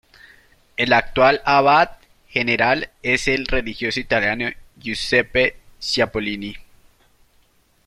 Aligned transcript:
El 0.77 0.93
actual 0.93 1.43
Abad 1.45 1.91
general 2.27 2.89
es 3.03 3.27
el 3.27 3.45
religioso 3.45 3.99
italiano 3.99 4.45
Giuseppe 4.77 5.57
Cipollini. 5.79 6.57